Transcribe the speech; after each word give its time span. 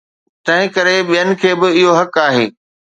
تنهنڪري 0.45 0.97
ٻين 1.09 1.29
کي 1.41 1.51
به 1.59 1.67
اهو 1.79 1.91
حق 1.99 2.13
آهي. 2.27 2.45